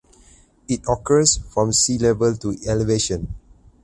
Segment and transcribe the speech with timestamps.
[0.67, 3.35] It occurs from sea level to elevation.